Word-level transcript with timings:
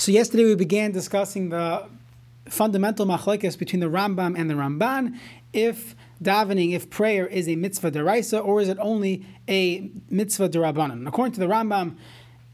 So 0.00 0.12
yesterday 0.12 0.44
we 0.44 0.54
began 0.54 0.92
discussing 0.92 1.50
the 1.50 1.86
fundamental 2.48 3.04
machlekes 3.04 3.58
between 3.58 3.80
the 3.80 3.90
Rambam 3.90 4.34
and 4.34 4.48
the 4.48 4.54
Ramban. 4.54 5.18
If 5.52 5.94
davening, 6.22 6.72
if 6.72 6.88
prayer 6.88 7.26
is 7.26 7.46
a 7.46 7.54
mitzvah 7.56 7.90
deraisa 7.90 8.42
or 8.42 8.62
is 8.62 8.70
it 8.70 8.78
only 8.80 9.26
a 9.46 9.90
mitzvah 10.08 10.48
derabanan? 10.48 11.06
According 11.06 11.34
to 11.34 11.40
the 11.40 11.48
Rambam, 11.48 11.98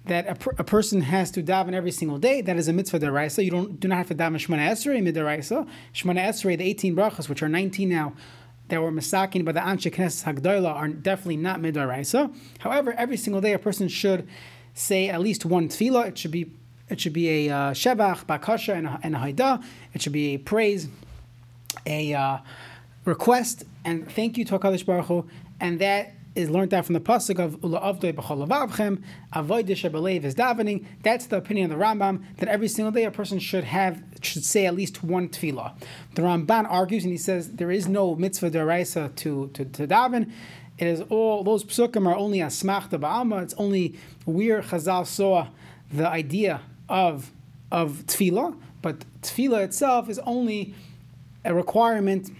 that 0.06 0.26
a, 0.26 0.34
per, 0.34 0.54
a, 0.58 0.64
person 0.64 1.02
has 1.02 1.30
to 1.30 1.40
daven 1.40 1.72
every 1.72 1.92
single 1.92 2.18
day. 2.18 2.40
That 2.40 2.56
is 2.56 2.66
a 2.66 2.72
mitzvah 2.72 2.98
deraisa. 2.98 3.44
You 3.44 3.52
don't 3.52 3.78
do 3.78 3.86
not 3.86 3.98
have 3.98 4.08
to 4.08 4.16
daven 4.16 4.44
Shemana 4.44 4.68
Esrei 4.68 5.00
midiraisa. 5.00 5.68
Shemana 5.94 6.26
Esrei, 6.26 6.58
the 6.58 6.64
18 6.64 6.96
brachas, 6.96 7.28
which 7.28 7.44
are 7.44 7.48
19 7.48 7.88
now, 7.88 8.12
that 8.70 8.82
were 8.82 8.90
masakin 8.90 9.44
by 9.44 9.52
the 9.52 9.60
Anshe 9.60 9.94
Knesset 9.94 10.34
Hagdoila, 10.34 10.74
are 10.74 10.88
definitely 10.88 11.36
not 11.36 11.60
midiraisa. 11.60 12.36
However, 12.58 12.92
every 12.94 13.16
single 13.16 13.40
day 13.40 13.52
a 13.52 13.58
person 13.60 13.86
should 13.86 14.26
say 14.74 15.08
at 15.08 15.20
least 15.20 15.44
one 15.44 15.68
tefillah. 15.68 16.08
It 16.08 16.18
should 16.18 16.32
be 16.32 16.50
it 16.88 17.00
should 17.00 17.12
be 17.12 17.48
a 17.48 17.54
uh, 17.54 17.70
shevach, 17.72 18.26
bakasha, 18.26 18.74
and 18.74 18.86
a, 18.86 19.00
and 19.02 19.14
a 19.14 19.18
haida. 19.18 19.62
It 19.92 20.02
should 20.02 20.12
be 20.12 20.34
a 20.34 20.38
praise, 20.38 20.88
a 21.84 22.14
uh, 22.14 22.38
request, 23.04 23.64
and 23.84 24.10
thank 24.10 24.38
you 24.38 24.44
to 24.44 24.58
Hakadosh 24.58 24.86
Baruch 24.86 25.06
Hu, 25.06 25.28
and 25.60 25.78
that 25.80 26.12
is 26.36 26.50
learned 26.50 26.74
out 26.74 26.84
from 26.84 26.92
the 26.92 27.00
pasuk 27.00 27.38
of 27.38 27.62
Ula 27.64 27.80
Avdoi 27.80 28.12
B'cholavavchem, 28.12 29.02
Avoid 29.32 29.66
Belev 29.66 30.22
is 30.24 30.34
davening. 30.34 30.84
That's 31.02 31.26
the 31.26 31.38
opinion 31.38 31.72
of 31.72 31.78
the 31.78 31.82
Rambam 31.82 32.22
that 32.36 32.48
every 32.48 32.68
single 32.68 32.92
day 32.92 33.04
a 33.04 33.10
person 33.10 33.38
should 33.38 33.64
have 33.64 34.02
should 34.20 34.44
say 34.44 34.66
at 34.66 34.74
least 34.74 35.02
one 35.02 35.30
tefillah. 35.30 35.72
The 36.14 36.22
Ramban 36.22 36.66
argues 36.70 37.04
and 37.04 37.12
he 37.12 37.18
says 37.18 37.52
there 37.52 37.70
is 37.70 37.88
no 37.88 38.14
mitzvah 38.14 38.50
deraisa 38.50 39.14
to, 39.16 39.48
to 39.54 39.64
to 39.64 39.86
daven. 39.86 40.30
It 40.78 40.86
is 40.86 41.00
all 41.08 41.42
those 41.42 41.64
psukim 41.64 42.06
are 42.06 42.16
only 42.16 42.42
a 42.42 42.46
smachta 42.46 43.00
ba'alma. 43.00 43.42
It's 43.42 43.54
only 43.54 43.98
where 44.26 44.60
Chazal 44.60 45.06
saw 45.06 45.48
the 45.90 46.06
idea 46.06 46.60
of 46.88 47.32
of 47.70 48.04
tefillah, 48.06 48.56
but 48.82 49.04
tefillah 49.22 49.64
itself 49.64 50.08
is 50.08 50.18
only 50.20 50.74
a 51.44 51.54
requirement 51.54 52.30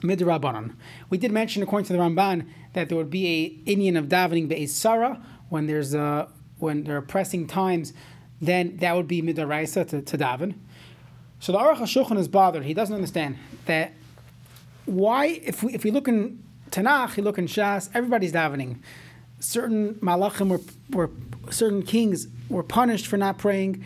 midrabanan. 0.00 0.74
We 1.10 1.18
did 1.18 1.32
mention, 1.32 1.62
according 1.62 1.86
to 1.86 1.92
the 1.92 1.98
Ramban, 1.98 2.46
that 2.72 2.88
there 2.88 2.96
would 2.96 3.10
be 3.10 3.26
a 3.66 3.70
Indian 3.70 3.96
of 3.96 4.06
davening 4.06 4.48
be'ez 4.48 4.74
sarah 4.74 5.22
when 5.48 5.66
there's 5.66 5.94
a 5.94 6.28
when 6.58 6.84
there 6.84 6.96
are 6.96 7.02
pressing 7.02 7.46
times, 7.46 7.92
then 8.40 8.76
that 8.78 8.96
would 8.96 9.08
be 9.08 9.22
midaraisa 9.22 9.88
to, 9.88 10.02
to 10.02 10.18
daven. 10.18 10.54
So 11.40 11.52
the 11.52 11.58
Aruch 11.58 11.78
HaShulchan 11.78 12.18
is 12.18 12.26
bothered. 12.26 12.64
He 12.64 12.74
doesn't 12.74 12.94
understand 12.94 13.38
that 13.66 13.92
why, 14.86 15.26
if 15.26 15.62
we 15.62 15.74
if 15.74 15.84
we 15.84 15.90
look 15.90 16.08
in 16.08 16.42
Tanakh, 16.70 17.16
you 17.16 17.22
look 17.22 17.38
in 17.38 17.46
Shas, 17.46 17.88
everybody's 17.94 18.32
davening. 18.32 18.78
Certain 19.40 19.94
malachim 19.96 20.48
were, 20.48 20.60
were 20.90 21.10
certain 21.50 21.82
kings 21.82 22.28
were 22.48 22.62
punished 22.62 23.06
for 23.06 23.16
not 23.16 23.38
praying. 23.38 23.84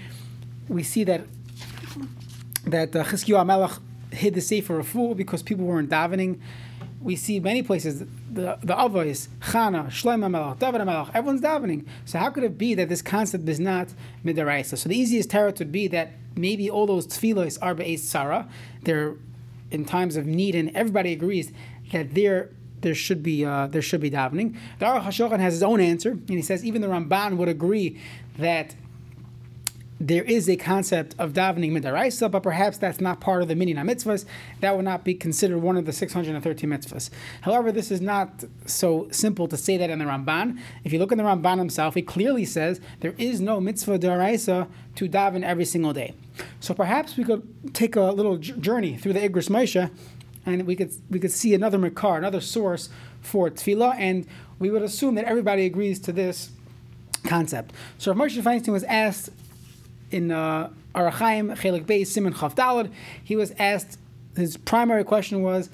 We 0.68 0.82
see 0.82 1.04
that 1.04 1.22
that 2.64 2.94
uh, 2.94 3.04
Chizkiyahu 3.04 3.80
hid 4.12 4.34
the 4.34 4.40
sefer 4.40 4.78
of 4.78 4.88
fool 4.88 5.14
because 5.14 5.42
people 5.42 5.64
weren't 5.64 5.90
davening 5.90 6.40
we 7.02 7.16
see 7.16 7.40
many 7.40 7.62
places 7.62 8.00
the 8.00 8.58
the 8.62 8.74
avos, 8.74 9.28
Chana, 9.40 9.86
Shlomo 9.86 10.30
Melech, 10.30 10.58
David 10.58 10.84
Melech, 10.84 11.08
everyone's 11.14 11.40
davening. 11.40 11.86
So 12.04 12.18
how 12.18 12.30
could 12.30 12.44
it 12.44 12.56
be 12.56 12.74
that 12.74 12.88
this 12.88 13.02
concept 13.02 13.48
is 13.48 13.60
not 13.60 13.88
midaraisa? 14.24 14.78
So 14.78 14.88
the 14.88 14.96
easiest 14.96 15.30
tarot 15.30 15.54
would 15.58 15.72
be 15.72 15.88
that 15.88 16.12
maybe 16.36 16.70
all 16.70 16.86
those 16.86 17.06
tefillos 17.06 17.58
are 17.60 17.74
be'ez 17.74 18.08
Sarah. 18.08 18.48
They're 18.82 19.16
in 19.70 19.84
times 19.84 20.16
of 20.16 20.26
need, 20.26 20.54
and 20.54 20.74
everybody 20.76 21.12
agrees 21.12 21.52
that 21.92 22.14
there 22.14 22.50
there 22.82 22.94
should 22.94 23.22
be 23.22 23.44
uh, 23.44 23.66
there 23.68 23.82
should 23.82 24.00
be 24.00 24.10
davening. 24.10 24.56
The 24.78 24.86
Aruch 24.86 25.04
HaShulchan 25.04 25.40
has 25.40 25.54
his 25.54 25.62
own 25.62 25.80
answer, 25.80 26.10
and 26.10 26.30
he 26.30 26.42
says 26.42 26.64
even 26.64 26.82
the 26.82 26.88
Ramban 26.88 27.36
would 27.36 27.48
agree 27.48 27.98
that 28.38 28.74
there 30.02 30.24
is 30.24 30.48
a 30.48 30.56
concept 30.56 31.14
of 31.16 31.32
davening 31.32 31.70
midaraisa, 31.70 32.28
but 32.28 32.42
perhaps 32.42 32.76
that's 32.76 33.00
not 33.00 33.20
part 33.20 33.40
of 33.40 33.46
the 33.46 33.54
minyan 33.54 33.76
mitzvahs. 33.86 34.24
That 34.60 34.74
would 34.74 34.84
not 34.84 35.04
be 35.04 35.14
considered 35.14 35.58
one 35.58 35.76
of 35.76 35.86
the 35.86 35.92
613 35.92 36.68
mitzvahs. 36.68 37.08
However, 37.42 37.70
this 37.70 37.92
is 37.92 38.00
not 38.00 38.44
so 38.66 39.06
simple 39.12 39.46
to 39.46 39.56
say 39.56 39.76
that 39.76 39.90
in 39.90 40.00
the 40.00 40.04
Ramban. 40.04 40.58
If 40.82 40.92
you 40.92 40.98
look 40.98 41.12
in 41.12 41.18
the 41.18 41.24
Ramban 41.24 41.58
himself, 41.58 41.94
he 41.94 42.02
clearly 42.02 42.44
says 42.44 42.80
there 42.98 43.14
is 43.16 43.40
no 43.40 43.60
mitzvah 43.60 44.00
daraisa 44.00 44.66
to 44.96 45.08
daven 45.08 45.44
every 45.44 45.64
single 45.64 45.92
day. 45.92 46.14
So 46.58 46.74
perhaps 46.74 47.16
we 47.16 47.22
could 47.22 47.72
take 47.72 47.94
a 47.94 48.02
little 48.02 48.38
journey 48.38 48.96
through 48.96 49.12
the 49.12 49.20
Igros 49.20 49.48
Moshe, 49.48 49.88
and 50.44 50.66
we 50.66 50.76
could 50.76 50.92
we 51.10 51.18
could 51.18 51.32
see 51.32 51.54
another 51.54 51.78
makar, 51.78 52.16
another 52.16 52.40
source 52.40 52.88
for 53.20 53.50
tefillah, 53.50 53.94
and 53.98 54.26
we 54.58 54.70
would 54.70 54.82
assume 54.82 55.14
that 55.14 55.24
everybody 55.24 55.64
agrees 55.66 55.98
to 56.00 56.12
this 56.12 56.50
concept. 57.24 57.74
So 57.98 58.12
Rav 58.12 58.28
Moshe 58.28 58.42
Feinstein 58.42 58.72
was 58.72 58.84
asked 58.84 59.30
in 60.10 60.30
uh, 60.30 60.70
Orach 60.94 61.12
Chaim 61.12 61.50
Chelik 61.50 61.84
Beis 61.84 62.08
Simon 62.08 62.34
Chav 62.34 62.54
Dalad, 62.54 62.92
he 63.22 63.36
was 63.36 63.52
asked. 63.58 63.98
His 64.36 64.56
primary 64.56 65.04
question 65.04 65.42
was, 65.42 65.68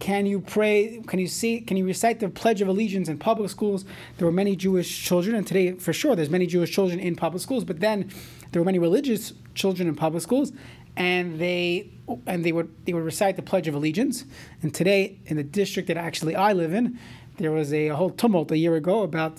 "Can 0.00 0.26
you 0.26 0.40
pray? 0.40 1.02
Can 1.06 1.18
you 1.20 1.28
see? 1.28 1.60
Can 1.60 1.76
you 1.76 1.86
recite 1.86 2.20
the 2.20 2.28
Pledge 2.28 2.60
of 2.60 2.68
Allegiance 2.68 3.08
in 3.08 3.18
public 3.18 3.50
schools?" 3.50 3.84
There 4.18 4.26
were 4.26 4.32
many 4.32 4.56
Jewish 4.56 5.04
children, 5.04 5.36
and 5.36 5.46
today, 5.46 5.72
for 5.72 5.92
sure, 5.92 6.16
there's 6.16 6.30
many 6.30 6.46
Jewish 6.46 6.72
children 6.72 6.98
in 6.98 7.14
public 7.14 7.42
schools. 7.42 7.64
But 7.64 7.80
then, 7.80 8.10
there 8.50 8.60
were 8.60 8.66
many 8.66 8.80
religious 8.80 9.32
children 9.54 9.88
in 9.88 9.94
public 9.94 10.22
schools, 10.22 10.52
and 10.96 11.38
they 11.38 11.90
and 12.26 12.44
they 12.44 12.52
would 12.52 12.70
they 12.84 12.92
would 12.92 13.04
recite 13.04 13.36
the 13.36 13.42
Pledge 13.42 13.68
of 13.68 13.74
Allegiance. 13.74 14.24
And 14.62 14.74
today, 14.74 15.18
in 15.26 15.36
the 15.36 15.42
district 15.42 15.88
that 15.88 15.96
actually 15.96 16.36
I 16.36 16.52
live 16.52 16.72
in, 16.72 16.98
there 17.38 17.52
was 17.52 17.72
a, 17.72 17.88
a 17.88 17.96
whole 17.96 18.10
tumult 18.10 18.50
a 18.50 18.58
year 18.58 18.76
ago 18.76 19.02
about 19.02 19.36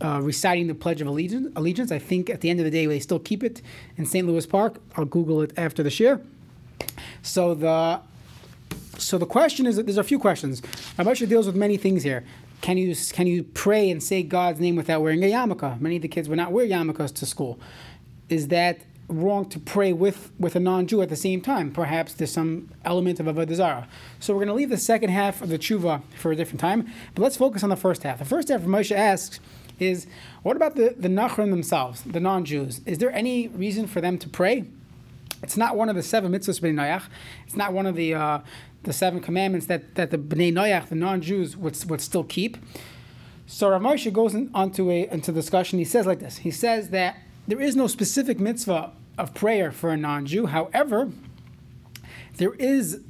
uh, 0.00 0.20
reciting 0.22 0.66
the 0.66 0.74
Pledge 0.74 1.00
of 1.00 1.06
Allegiance. 1.06 1.52
Allegiance. 1.56 1.92
I 1.92 1.98
think 1.98 2.30
at 2.30 2.40
the 2.40 2.50
end 2.50 2.60
of 2.60 2.64
the 2.64 2.70
day, 2.70 2.86
they 2.86 3.00
still 3.00 3.18
keep 3.18 3.44
it 3.44 3.62
in 3.96 4.06
St. 4.06 4.26
Louis 4.26 4.46
Park. 4.46 4.80
I'll 4.96 5.04
Google 5.04 5.40
it 5.42 5.52
after 5.56 5.82
the 5.82 5.90
share. 5.90 6.20
So 7.22 7.54
the 7.54 8.00
so 8.98 9.16
the 9.16 9.26
question 9.26 9.66
is 9.66 9.76
that 9.76 9.86
there's 9.86 9.98
a 9.98 10.04
few 10.04 10.18
questions. 10.18 10.60
Ramesh 10.98 11.26
deals 11.28 11.46
with 11.46 11.54
many 11.54 11.76
things 11.76 12.02
here. 12.02 12.24
Can 12.60 12.76
you 12.76 12.94
can 13.12 13.26
you 13.26 13.44
pray 13.44 13.90
and 13.90 14.02
say 14.02 14.22
God's 14.22 14.58
name 14.60 14.74
without 14.76 15.00
wearing 15.02 15.22
a 15.22 15.30
yarmulke? 15.30 15.80
Many 15.80 15.96
of 15.96 16.02
the 16.02 16.08
kids 16.08 16.28
would 16.28 16.38
not 16.38 16.50
wear 16.50 16.66
yarmulkes 16.66 17.14
to 17.14 17.26
school. 17.26 17.60
Is 18.28 18.48
that 18.48 18.80
wrong 19.08 19.48
to 19.48 19.58
pray 19.58 19.92
with, 19.92 20.30
with 20.38 20.54
a 20.54 20.60
non-Jew 20.60 21.02
at 21.02 21.08
the 21.08 21.16
same 21.16 21.40
time? 21.40 21.72
Perhaps 21.72 22.14
there's 22.14 22.32
some 22.32 22.70
element 22.84 23.20
of 23.20 23.26
avodah 23.26 23.54
zarah. 23.54 23.88
So 24.20 24.34
we're 24.34 24.40
going 24.40 24.48
to 24.48 24.54
leave 24.54 24.70
the 24.70 24.76
second 24.76 25.10
half 25.10 25.42
of 25.42 25.48
the 25.48 25.58
tshuva 25.58 26.02
for 26.16 26.30
a 26.30 26.36
different 26.36 26.60
time, 26.60 26.88
but 27.14 27.22
let's 27.22 27.36
focus 27.36 27.62
on 27.62 27.70
the 27.70 27.76
first 27.76 28.02
half. 28.02 28.18
The 28.18 28.24
first 28.24 28.48
half, 28.48 28.62
Moshe 28.62 28.94
asks, 28.94 29.40
is 29.78 30.06
what 30.42 30.56
about 30.56 30.74
the, 30.74 30.94
the 30.98 31.08
Nachrim 31.08 31.50
themselves, 31.50 32.02
the 32.02 32.20
non 32.20 32.44
Jews? 32.44 32.80
Is 32.84 32.98
there 32.98 33.12
any 33.12 33.48
reason 33.48 33.86
for 33.86 34.00
them 34.00 34.18
to 34.18 34.28
pray? 34.28 34.64
It's 35.42 35.56
not 35.56 35.76
one 35.76 35.88
of 35.88 35.94
the 35.94 36.02
seven 36.02 36.32
mitzvahs 36.32 36.60
b'nei 36.60 36.74
Noach. 36.74 37.04
It's 37.46 37.56
not 37.56 37.72
one 37.72 37.86
of 37.86 37.94
the 37.94 38.14
uh, 38.14 38.40
the 38.82 38.92
seven 38.92 39.20
commandments 39.20 39.66
that, 39.66 39.94
that 39.96 40.10
the 40.10 40.18
b'nei 40.18 40.52
Noach, 40.52 40.88
the 40.88 40.94
non 40.94 41.20
Jews, 41.20 41.56
would, 41.56 41.76
would 41.88 42.00
still 42.00 42.24
keep. 42.24 42.56
So 43.46 43.70
Rav 43.70 43.80
Moshe 43.80 44.12
goes 44.12 44.34
in, 44.34 44.50
onto 44.52 44.90
a 44.90 45.08
into 45.08 45.32
discussion. 45.32 45.78
He 45.78 45.84
says 45.84 46.06
like 46.06 46.20
this. 46.20 46.38
He 46.38 46.50
says 46.50 46.90
that 46.90 47.16
there 47.48 47.60
is 47.60 47.74
no 47.74 47.86
specific 47.86 48.38
mitzvah 48.38 48.92
of 49.16 49.34
prayer 49.34 49.72
for 49.72 49.90
a 49.90 49.96
non 49.96 50.26
Jew. 50.26 50.46
However, 50.46 51.10
there 52.36 52.54
is 52.54 53.00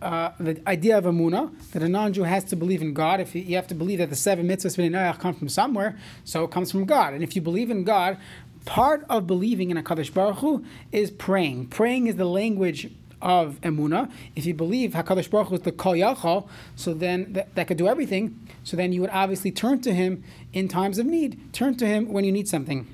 uh, 0.00 0.30
the 0.38 0.62
idea 0.68 0.96
of 0.96 1.04
Amuna, 1.04 1.50
that 1.72 1.82
a 1.82 1.88
non 1.88 2.12
Jew 2.12 2.22
has 2.22 2.44
to 2.44 2.56
believe 2.56 2.82
in 2.82 2.92
God. 2.92 3.18
If 3.18 3.34
you, 3.34 3.56
have 3.56 3.66
to 3.68 3.74
believe 3.74 3.98
that 3.98 4.10
the 4.10 4.16
seven 4.16 4.46
mitzvahs 4.46 4.76
Noach 4.90 5.18
come 5.18 5.34
from 5.34 5.48
somewhere, 5.48 5.98
so 6.22 6.44
it 6.44 6.50
comes 6.50 6.70
from 6.70 6.84
God. 6.84 7.14
And 7.14 7.22
if 7.22 7.34
you 7.34 7.42
believe 7.42 7.70
in 7.70 7.82
God, 7.82 8.18
part 8.66 9.06
of 9.08 9.26
believing 9.26 9.70
in 9.70 9.78
a 9.78 9.82
Kadosh 9.82 10.12
Baruch 10.12 10.36
Hu 10.36 10.64
is 10.92 11.10
praying. 11.10 11.68
Praying 11.68 12.06
is 12.06 12.16
the 12.16 12.26
language 12.26 12.92
of 13.22 13.58
Emuna. 13.62 14.12
If 14.36 14.44
you 14.44 14.52
believe 14.52 14.92
Hakadosh 14.92 15.30
Baruch 15.30 15.48
Hu 15.48 15.54
is 15.54 15.62
the 15.62 15.72
Kol 15.72 15.94
Yachal, 15.94 16.46
so 16.76 16.92
then 16.92 17.44
that 17.54 17.66
could 17.66 17.78
do 17.78 17.88
everything. 17.88 18.38
So 18.64 18.76
then 18.76 18.92
you 18.92 19.00
would 19.00 19.10
obviously 19.10 19.50
turn 19.50 19.80
to 19.80 19.94
Him 19.94 20.22
in 20.52 20.68
times 20.68 20.98
of 20.98 21.06
need. 21.06 21.52
Turn 21.54 21.74
to 21.78 21.86
Him 21.86 22.12
when 22.12 22.24
you 22.24 22.30
need 22.30 22.48
something. 22.48 22.86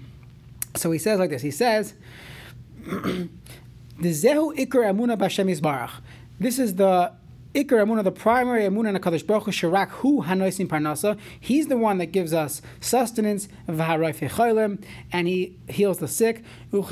So 0.76 0.90
he 0.90 0.98
says 0.98 1.18
like 1.18 1.30
this. 1.30 1.42
He 1.42 1.50
says, 1.50 1.94
"The 2.84 3.28
Zehu 4.00 4.56
Ikar 4.56 4.84
Emuna 4.92 5.16
B'Hashem 5.16 5.50
Yisbarach." 5.50 6.00
This 6.40 6.58
is 6.58 6.74
the 6.74 7.12
Iker 7.54 7.84
Amunah, 7.84 8.02
the 8.02 8.10
primary 8.10 8.62
Amunah 8.62 8.88
in 8.88 8.96
Kadosh 8.96 9.24
Baruch 9.24 9.44
Hu, 9.44 9.52
Shirak 9.52 9.90
Hu 9.90 10.24
Hanoisim 10.24 10.66
Parnasa. 10.66 11.16
He's 11.38 11.68
the 11.68 11.76
one 11.76 11.98
that 11.98 12.06
gives 12.06 12.34
us 12.34 12.60
sustenance, 12.80 13.46
and 13.68 15.28
he 15.28 15.56
heals 15.68 15.98
the 15.98 16.08
sick. 16.08 16.42
If 16.72 16.88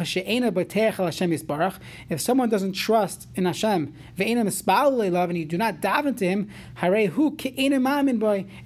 someone 2.20 2.48
doesn't 2.48 2.74
trust 2.74 3.26
in 3.34 3.44
Hashem, 3.44 3.92
and 4.16 5.38
you 5.38 5.44
do 5.44 5.58
not 5.58 5.80
daven 5.80 6.16
to 6.18 6.28
him, 6.28 6.48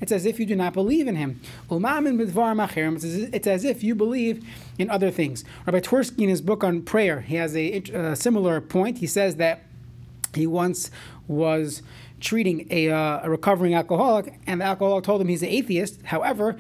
it's 0.01 0.13
as 0.13 0.27
if 0.27 0.39
you 0.39 0.45
do 0.45 0.57
not 0.57 0.75
believe 0.75 1.09
in 1.09 1.17
him. 1.17 1.41
It's 1.71 3.47
as 3.47 3.65
if 3.65 3.83
you 3.83 3.95
believe 3.95 4.45
in 4.79 4.91
other 4.91 5.11
things. 5.11 5.43
Rabbi 5.65 5.81
Twersky, 5.81 6.25
in 6.25 6.29
his 6.29 6.43
book 6.43 6.63
on 6.63 6.83
prayer, 6.83 7.23
he 7.23 7.37
has 7.37 7.57
a, 7.57 7.81
a 7.95 8.15
similar 8.15 8.61
point. 8.61 8.99
He 8.99 9.07
says 9.07 9.37
that 9.37 9.63
he 10.37 10.47
once 10.47 10.91
was 11.27 11.83
treating 12.21 12.67
a, 12.71 12.91
uh, 12.91 13.21
a 13.25 13.31
recovering 13.31 13.75
alcoholic, 13.75 14.39
and 14.47 14.61
the 14.61 14.65
alcoholic 14.65 15.05
told 15.05 15.21
him 15.21 15.29
he's 15.29 15.43
an 15.43 15.49
atheist. 15.49 16.01
However, 16.03 16.57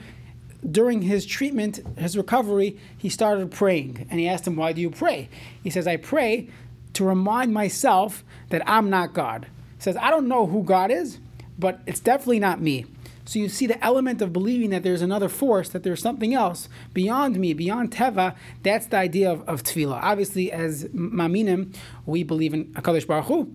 during 0.68 1.02
his 1.02 1.24
treatment, 1.24 1.80
his 1.96 2.16
recovery, 2.16 2.78
he 2.98 3.08
started 3.08 3.50
praying. 3.50 4.06
And 4.10 4.18
he 4.20 4.28
asked 4.28 4.46
him, 4.46 4.56
Why 4.56 4.72
do 4.72 4.80
you 4.80 4.90
pray? 4.90 5.28
He 5.62 5.70
says, 5.70 5.86
I 5.86 5.96
pray 5.96 6.48
to 6.94 7.04
remind 7.04 7.52
myself 7.52 8.24
that 8.48 8.62
I'm 8.68 8.90
not 8.90 9.12
God. 9.12 9.46
He 9.76 9.82
says, 9.82 9.96
I 9.96 10.10
don't 10.10 10.28
know 10.28 10.46
who 10.46 10.62
God 10.62 10.90
is, 10.90 11.18
but 11.58 11.80
it's 11.86 12.00
definitely 12.00 12.40
not 12.40 12.60
me. 12.60 12.86
So 13.26 13.40
you 13.40 13.48
see 13.48 13.66
the 13.66 13.84
element 13.84 14.22
of 14.22 14.32
believing 14.32 14.70
that 14.70 14.84
there's 14.84 15.02
another 15.02 15.28
force, 15.28 15.68
that 15.70 15.82
there's 15.82 16.00
something 16.00 16.32
else 16.32 16.68
beyond 16.94 17.38
me, 17.38 17.54
beyond 17.54 17.90
Teva. 17.90 18.36
That's 18.62 18.86
the 18.86 18.98
idea 18.98 19.30
of, 19.30 19.46
of 19.48 19.64
tefillah. 19.64 20.00
Obviously, 20.00 20.52
as 20.52 20.84
Maminim, 20.86 21.74
we 22.06 22.22
believe 22.22 22.54
in 22.54 22.66
Hakadosh 22.74 23.06
Baruch 23.06 23.26
Hu, 23.26 23.52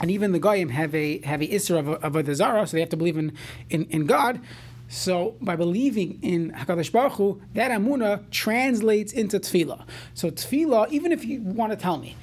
and 0.00 0.10
even 0.10 0.32
the 0.32 0.38
Goyim 0.38 0.70
have 0.70 0.94
a 0.94 1.20
have 1.20 1.42
a 1.42 1.46
isra 1.46 1.78
of, 1.78 1.88
of 1.88 2.16
a 2.16 2.34
Zara, 2.34 2.66
so 2.66 2.76
they 2.76 2.80
have 2.80 2.88
to 2.88 2.96
believe 2.96 3.18
in, 3.18 3.32
in, 3.68 3.84
in 3.84 4.06
God. 4.06 4.40
So 4.88 5.36
by 5.42 5.56
believing 5.56 6.18
in 6.22 6.52
Hakadosh 6.52 6.90
Baruch 6.90 7.14
Hu, 7.14 7.42
that 7.52 7.70
amuna 7.70 8.30
translates 8.30 9.12
into 9.12 9.38
tefillah. 9.38 9.84
So 10.14 10.30
tefillah, 10.30 10.90
even 10.90 11.12
if 11.12 11.24
you 11.24 11.42
want 11.42 11.72
to 11.72 11.76
tell 11.76 11.98
me, 11.98 12.16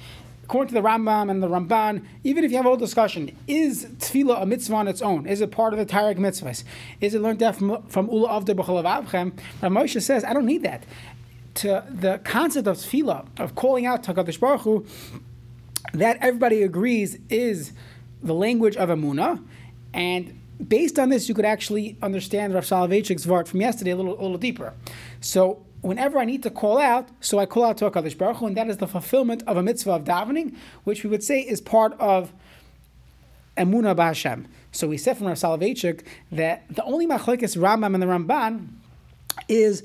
according 0.44 0.68
to 0.68 0.80
the 0.80 0.86
Rambam 0.86 1.30
and 1.30 1.42
the 1.42 1.48
Ramban, 1.48 2.04
even 2.22 2.44
if 2.44 2.50
you 2.50 2.58
have 2.58 2.66
a 2.66 2.68
whole 2.68 2.76
discussion, 2.76 3.34
is 3.48 3.86
tefillah 3.98 4.42
a 4.42 4.46
mitzvah 4.46 4.74
on 4.74 4.88
its 4.88 5.00
own? 5.00 5.26
Is 5.26 5.40
it 5.40 5.50
part 5.50 5.72
of 5.72 5.78
the 5.78 5.86
Taryag 5.86 6.18
mitzvahs? 6.18 6.64
Is 7.00 7.14
it 7.14 7.22
learned 7.22 7.40
from, 7.56 7.82
from 7.86 8.08
Ula 8.10 8.28
Avda 8.28 8.54
B'chalav 8.54 9.06
Avchem? 9.06 9.32
Moshe 9.62 10.00
says, 10.02 10.22
I 10.22 10.34
don't 10.34 10.46
need 10.46 10.62
that. 10.62 10.84
To 11.56 11.84
the 11.88 12.20
concept 12.24 12.68
of 12.68 12.76
tefillah, 12.76 13.26
of 13.38 13.54
calling 13.54 13.86
out 13.86 14.02
to 14.04 14.12
HaKadosh 14.12 14.38
Baruch 14.38 14.60
Hu, 14.62 14.86
that 15.94 16.18
everybody 16.20 16.62
agrees 16.62 17.18
is 17.30 17.72
the 18.22 18.34
language 18.34 18.76
of 18.76 18.90
Amunah, 18.90 19.42
and 19.94 20.40
based 20.68 20.98
on 20.98 21.08
this, 21.08 21.28
you 21.28 21.34
could 21.34 21.44
actually 21.44 21.96
understand 22.02 22.52
Rav 22.52 22.64
Soloveitchik's 22.64 23.24
Vart 23.24 23.48
from 23.48 23.60
yesterday 23.60 23.92
a 23.92 23.96
little, 23.96 24.14
a 24.14 24.22
little 24.22 24.38
deeper. 24.38 24.74
So 25.20 25.64
whenever 25.84 26.18
I 26.18 26.24
need 26.24 26.42
to 26.44 26.50
call 26.50 26.78
out, 26.78 27.10
so 27.20 27.38
I 27.38 27.44
call 27.44 27.64
out 27.64 27.76
to 27.78 27.90
HaKadosh 27.90 28.16
Baruch 28.16 28.38
Hu, 28.38 28.46
and 28.46 28.56
that 28.56 28.68
is 28.68 28.78
the 28.78 28.88
fulfillment 28.88 29.42
of 29.46 29.58
a 29.58 29.62
mitzvah 29.62 29.92
of 29.92 30.04
davening, 30.04 30.56
which 30.84 31.04
we 31.04 31.10
would 31.10 31.22
say 31.22 31.40
is 31.40 31.60
part 31.60 31.92
of 32.00 32.32
Emunah 33.58 33.94
B'Hashem. 33.94 34.46
So 34.72 34.88
we 34.88 34.96
said 34.96 35.18
from 35.18 35.26
Rav 35.26 35.36
Soloveitchik 35.36 36.04
that 36.32 36.64
the 36.70 36.82
only 36.84 37.06
machlekes 37.06 37.56
Rambam 37.56 37.92
and 37.92 38.02
the 38.02 38.06
Ramban 38.06 38.68
is 39.46 39.82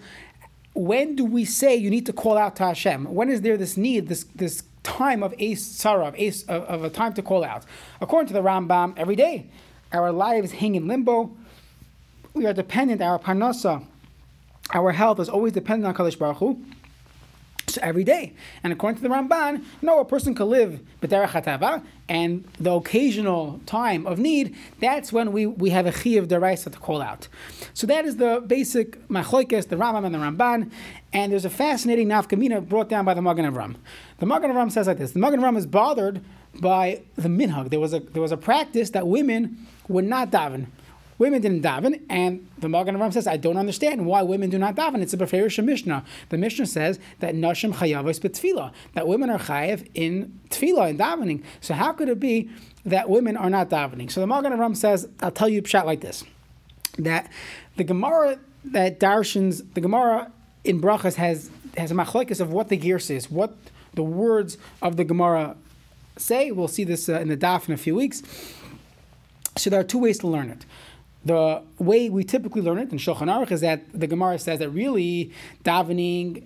when 0.73 1.17
do 1.17 1.25
we 1.25 1.43
say 1.43 1.75
you 1.75 1.89
need 1.89 2.05
to 2.05 2.13
call 2.13 2.37
out 2.37 2.55
to 2.57 2.63
Hashem? 2.63 3.13
When 3.13 3.29
is 3.29 3.41
there 3.41 3.57
this 3.57 3.75
need, 3.75 4.07
this 4.07 4.23
this 4.33 4.63
time 4.83 5.21
of 5.21 5.35
ace 5.37 5.63
sarah, 5.65 6.07
of, 6.07 6.15
ace, 6.15 6.43
of, 6.43 6.63
of 6.63 6.83
a 6.85 6.89
time 6.89 7.13
to 7.15 7.21
call 7.21 7.43
out? 7.43 7.65
According 7.99 8.27
to 8.27 8.33
the 8.33 8.41
Rambam, 8.41 8.93
every 8.95 9.17
day 9.17 9.49
our 9.91 10.13
lives 10.13 10.53
hang 10.53 10.75
in 10.75 10.87
limbo. 10.87 11.35
We 12.33 12.45
are 12.45 12.53
dependent, 12.53 13.01
our 13.01 13.19
parnasa, 13.19 13.85
our 14.73 14.91
health 14.91 15.19
is 15.19 15.29
always 15.29 15.53
dependent 15.53 15.87
on 15.87 15.93
Kadosh 15.93 16.17
Baruch 16.17 16.37
Hu. 16.37 16.63
So 17.67 17.79
every 17.83 18.03
day. 18.03 18.33
And 18.63 18.73
according 18.73 19.01
to 19.01 19.07
the 19.07 19.13
Ramban, 19.13 19.63
no, 19.83 19.99
a 19.99 20.05
person 20.05 20.33
can 20.33 20.49
live 20.49 20.79
b'derech 21.01 21.29
hatava, 21.29 21.83
and 22.07 22.43
the 22.59 22.71
occasional 22.71 23.61
time 23.67 24.07
of 24.07 24.17
need, 24.17 24.55
that's 24.79 25.13
when 25.13 25.31
we, 25.31 25.45
we 25.45 25.69
have 25.69 25.85
a 25.85 25.91
chi 25.91 26.11
of 26.11 26.27
deraisa 26.27 26.71
to 26.71 26.79
call 26.79 26.99
out. 26.99 27.27
So 27.75 27.85
that 27.85 28.05
is 28.05 28.17
the 28.17 28.43
basic 28.45 29.07
machlokes, 29.07 29.67
the 29.67 29.75
Rambam 29.75 30.03
and 30.03 30.15
the 30.15 30.19
Ramban, 30.19 30.71
and 31.13 31.31
there's 31.31 31.45
a 31.45 31.49
fascinating 31.49 32.07
nafkamina 32.07 32.67
brought 32.67 32.89
down 32.89 33.05
by 33.05 33.13
the 33.13 33.21
Magen 33.21 33.45
Avram. 33.45 33.75
The 34.17 34.25
Magen 34.25 34.49
Avram 34.49 34.71
says 34.71 34.87
like 34.87 34.97
this: 34.97 35.11
the 35.11 35.19
Magen 35.19 35.39
Avram 35.39 35.55
is 35.55 35.67
bothered 35.67 36.23
by 36.55 37.03
the 37.15 37.29
minhag. 37.29 37.69
There 37.69 37.79
was 37.79 37.93
a 37.93 37.99
there 37.99 38.21
was 38.21 38.31
a 38.31 38.37
practice 38.37 38.89
that 38.91 39.07
women 39.07 39.67
would 39.87 40.05
not 40.05 40.31
daven 40.31 40.67
Women 41.19 41.41
didn't 41.41 41.61
daven, 41.61 42.01
and 42.09 42.47
the 42.59 42.69
Magen 42.69 42.95
Avraham 42.95 43.11
says, 43.11 43.27
I 43.27 43.35
don't 43.35 43.57
understand 43.57 44.05
why 44.05 44.21
women 44.21 44.49
do 44.49 44.57
not 44.57 44.75
daven. 44.75 45.01
It's 45.01 45.13
a 45.13 45.17
Beferish 45.17 45.61
Mishnah. 45.63 46.05
The 46.29 46.37
Mishnah 46.37 46.65
says 46.65 46.97
that 47.19 47.35
Nashim 47.35 47.73
Chayavos 47.73 48.21
B'Tfila, 48.21 48.71
that 48.93 49.05
women 49.05 49.29
are 49.29 49.37
chayav 49.37 49.85
in 49.93 50.39
tefillah, 50.49 50.91
in 50.91 50.97
davening. 50.97 51.43
So 51.59 51.73
how 51.73 51.91
could 51.91 52.07
it 52.07 52.21
be 52.21 52.49
that 52.85 53.09
women 53.09 53.35
are 53.35 53.49
not 53.49 53.69
davening? 53.69 54.09
So 54.09 54.21
the 54.21 54.27
Magen 54.27 54.53
Avraham 54.53 54.77
says, 54.77 55.09
I'll 55.19 55.29
tell 55.29 55.49
you 55.49 55.61
a 55.61 55.67
shot 55.67 55.85
like 55.85 55.99
this, 55.99 56.23
that 56.97 57.29
the 57.75 57.83
Gemara 57.83 58.39
that 58.63 58.99
Darshans, 58.99 59.73
the 59.73 59.81
Gemara 59.81 60.31
in 60.63 60.81
Brachas 60.81 61.15
has 61.15 61.51
has 61.77 61.91
a 61.91 61.95
machlekes 61.95 62.39
of 62.39 62.51
what 62.51 62.69
the 62.69 62.77
gear 62.77 62.97
says, 62.97 63.29
what 63.29 63.55
the 63.93 64.03
words 64.03 64.57
of 64.81 64.95
the 64.95 65.03
Gemara 65.03 65.57
say. 66.17 66.51
We'll 66.51 66.67
see 66.69 66.85
this 66.85 67.09
uh, 67.09 67.19
in 67.19 67.27
the 67.27 67.37
daf 67.37 67.67
in 67.67 67.73
a 67.73 67.77
few 67.77 67.95
weeks. 67.95 68.23
So 69.57 69.69
there 69.69 69.79
are 69.79 69.85
two 69.85 69.99
ways 69.99 70.19
to 70.19 70.27
learn 70.27 70.49
it 70.49 70.65
the 71.25 71.61
way 71.77 72.09
we 72.09 72.23
typically 72.23 72.61
learn 72.61 72.77
it 72.77 72.91
in 72.91 72.97
Shulchan 72.97 73.27
Aruch 73.27 73.51
is 73.51 73.61
that 73.61 73.81
the 73.93 74.07
Gemara 74.07 74.39
says 74.39 74.59
that 74.59 74.69
really 74.69 75.31
davening 75.63 76.43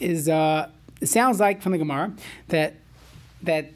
is 0.00 0.28
uh, 0.28 0.68
it 1.00 1.06
sounds 1.06 1.40
like 1.40 1.62
from 1.62 1.72
the 1.72 1.78
Gemara 1.78 2.12
that 2.48 2.74
that 3.42 3.70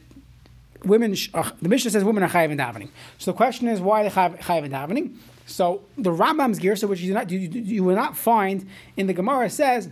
women 0.84 1.14
uh, 1.34 1.50
the 1.60 1.68
Mishnah 1.68 1.90
says 1.92 2.04
women 2.04 2.22
are 2.22 2.28
chayav 2.28 2.50
in 2.50 2.58
davening. 2.58 2.88
So 3.18 3.30
the 3.30 3.36
question 3.36 3.68
is 3.68 3.80
why 3.80 4.02
they 4.02 4.10
chayav 4.10 4.64
in 4.64 4.72
davening? 4.72 5.16
So 5.46 5.82
the 5.98 6.10
Rambam's 6.10 6.58
girsa, 6.58 6.88
which 6.88 7.00
you, 7.00 7.08
do 7.08 7.14
not, 7.14 7.30
you, 7.30 7.38
you 7.38 7.84
will 7.84 7.96
not 7.96 8.16
find 8.16 8.66
in 8.96 9.06
the 9.06 9.12
Gemara, 9.12 9.50
says 9.50 9.88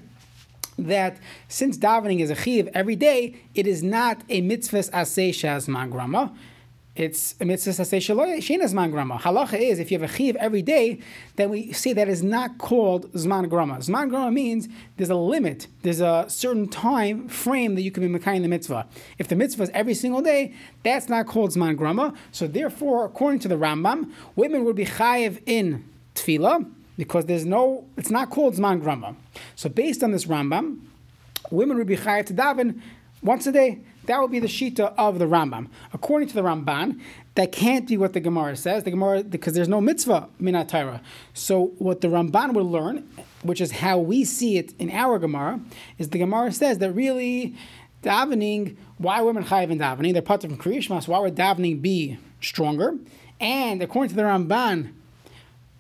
that 0.79 1.19
since 1.49 1.76
davening 1.76 2.20
is 2.20 2.31
a 2.31 2.35
chiv 2.35 2.69
every 2.73 2.97
day, 2.97 3.37
it 3.55 3.67
is 3.67 3.82
not 3.82 4.23
a 4.29 4.41
mitzvah 4.41 4.79
asay 4.79 5.31
shazman 5.31 5.91
grama 5.91 6.32
it's 7.00 7.35
a 7.41 7.47
mitzvah 7.47 7.70
shenas 7.70 8.73
zman 8.75 8.91
grama. 8.91 9.17
Halacha 9.17 9.58
is 9.58 9.79
if 9.79 9.91
you 9.91 9.99
have 9.99 10.08
a 10.08 10.12
chiv 10.12 10.37
every 10.37 10.61
day, 10.61 11.00
then 11.37 11.49
we 11.49 11.73
say 11.73 11.94
that 11.94 12.11
is 12.11 12.23
not 12.23 12.58
called 12.58 13.11
zman 13.14 13.49
grama. 13.49 13.76
Zman 13.76 14.11
grama 14.11 14.31
means 14.31 14.69
there's 14.99 15.08
a 15.08 15.14
limit, 15.14 15.67
there's 15.81 16.02
a 16.02 16.26
certain 16.29 16.69
time 16.69 17.26
frame 17.26 17.75
that 17.75 17.81
you 17.81 17.91
can 17.91 18.06
be 18.06 18.19
mekayim 18.19 18.43
the 18.43 18.49
mitzvah. 18.49 18.87
If 19.19 19.29
the 19.29 19.35
mitzvah 19.35 19.62
is 19.62 19.70
every 19.73 19.94
single 19.94 20.20
day, 20.20 20.55
that's 20.85 21.08
not 21.08 21.26
called 21.26 21.52
zman 21.52 21.75
grama. 21.75 22.12
So 22.32 22.47
therefore, 22.47 23.06
according 23.06 23.41
to 23.41 23.49
the 23.49 23.56
Rambam, 23.56 24.12
women 24.37 24.64
would 24.64 24.76
be 24.76 24.85
chayiv 24.85 25.43
in 25.47 25.88
tefillah 26.14 26.70
because 26.99 27.25
there's 27.25 27.47
no, 27.47 27.87
it's 27.97 28.11
not 28.11 28.29
called 28.29 28.56
zman 28.56 28.79
grama. 28.82 29.17
So 29.56 29.70
based 29.70 30.02
on 30.02 30.11
this 30.11 30.26
Rambam, 30.26 30.81
women 31.50 31.79
would 31.79 31.87
be 31.87 31.97
chayiv 31.97 32.26
to 32.26 32.35
daven 32.35 32.82
once 33.23 33.47
a 33.47 33.52
day. 33.52 33.79
That 34.10 34.20
would 34.20 34.32
be 34.32 34.40
the 34.40 34.48
shita 34.48 34.92
of 34.98 35.20
the 35.20 35.26
Rambam. 35.26 35.68
According 35.92 36.26
to 36.30 36.34
the 36.34 36.42
Ramban, 36.42 36.98
that 37.36 37.52
can't 37.52 37.86
be 37.86 37.96
what 37.96 38.12
the 38.12 38.18
Gemara 38.18 38.56
says. 38.56 38.82
The 38.82 38.90
Gemara 38.90 39.22
because 39.22 39.54
there's 39.54 39.68
no 39.68 39.80
mitzvah 39.80 40.28
minatayra. 40.42 41.00
So 41.32 41.66
what 41.78 42.00
the 42.00 42.08
Ramban 42.08 42.54
would 42.54 42.66
learn, 42.66 43.08
which 43.42 43.60
is 43.60 43.70
how 43.70 44.00
we 44.00 44.24
see 44.24 44.58
it 44.58 44.74
in 44.80 44.90
our 44.90 45.20
Gemara, 45.20 45.60
is 45.96 46.08
the 46.08 46.18
Gemara 46.18 46.50
says 46.50 46.78
that 46.78 46.90
really 46.90 47.54
davening. 48.02 48.76
Why 48.99 49.23
women 49.23 49.44
chayiv 49.44 49.70
in 49.70 49.78
davening? 49.78 50.12
They're 50.12 50.23
part 50.23 50.42
of 50.42 50.50
Kriyishma. 50.54 51.04
So 51.04 51.12
why 51.12 51.20
would 51.20 51.37
davening 51.37 51.80
be 51.80 52.18
stronger? 52.40 52.96
And 53.38 53.80
according 53.80 54.08
to 54.08 54.16
the 54.16 54.23
Ramban, 54.23 54.92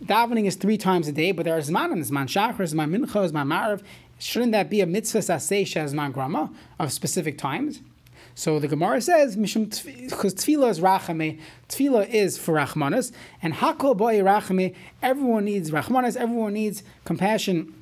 davening 0.04 0.46
is 0.46 0.54
three 0.54 0.78
times 0.78 1.08
a 1.08 1.12
day, 1.12 1.32
but 1.32 1.46
there 1.46 1.56
are 1.56 1.60
zman 1.60 1.90
and 1.90 2.04
zman 2.04 2.28
shachar, 2.28 2.54
zman 2.58 2.96
mincha, 2.96 3.28
zman 3.28 3.48
marav. 3.48 3.82
Shouldn't 4.20 4.52
that 4.52 4.70
be 4.70 4.80
a 4.82 4.86
mitzvah 4.86 5.18
sasei 5.18 5.64
zman 5.64 6.12
grama 6.12 6.52
of 6.78 6.92
specific 6.92 7.36
times? 7.36 7.80
So 8.34 8.58
the 8.58 8.68
Gemara 8.68 9.00
says, 9.00 9.36
because 9.36 10.34
tefillah 10.34 10.70
is 10.70 10.80
rachame, 10.80 11.40
tefillah 11.68 12.08
is 12.08 12.38
for 12.38 12.54
rachmanas, 12.54 13.12
and 13.42 13.54
hakol 13.54 13.96
boy 13.96 14.18
rachame, 14.18 14.74
everyone 15.02 15.44
needs 15.44 15.70
rachmanas, 15.70 16.16
everyone 16.16 16.54
needs 16.54 16.82
compassion 17.04 17.74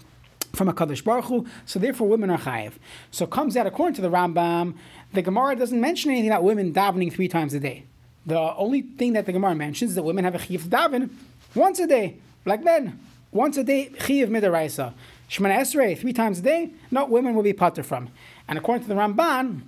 from 0.55 0.69
a 0.69 0.73
Kaddish 0.73 1.03
Baruch 1.03 1.27
Hu, 1.27 1.47
so 1.67 1.79
therefore 1.79 2.09
women 2.09 2.31
are 2.31 2.39
chayiv. 2.39 2.73
So 3.11 3.25
it 3.25 3.31
comes 3.31 3.57
out, 3.57 3.67
according 3.67 3.95
to 3.97 4.03
the 4.03 4.11
Rambam, 4.11 4.75
the 5.13 5.23
Gemara 5.23 5.57
doesn't 5.57 5.81
mention 5.81 6.11
anything 6.11 6.31
about 6.31 6.43
women 6.43 6.73
davening 6.73 7.13
three 7.13 7.29
times 7.29 7.55
a 7.55 7.61
day. 7.61 7.85
The 8.27 8.39
only 8.57 8.83
thing 8.83 9.13
that 9.13 9.27
the 9.27 9.33
Gemara 9.33 9.55
mentions 9.55 9.93
is 9.93 9.95
that 9.95 10.03
women 10.03 10.25
have 10.25 10.35
a 10.35 10.39
chiv 10.39 10.65
daven 10.65 11.11
once 11.55 11.79
a 11.79 11.87
day, 11.87 12.17
like 12.45 12.63
men. 12.63 12.99
Once 13.31 13.57
a 13.57 13.65
day, 13.65 13.91
chiv 14.05 14.29
midaraisa. 14.29 14.95
Shemana 15.31 15.59
Esrei, 15.59 15.97
three 15.99 16.13
times 16.13 16.39
a 16.39 16.43
day, 16.43 16.71
no, 16.91 17.05
women 17.05 17.35
will 17.35 17.43
be 17.43 17.53
pater 17.53 17.83
from. 17.83 18.09
And 18.49 18.59
according 18.59 18.85
to 18.85 18.89
the 18.89 18.95
Ramban, 18.95 19.63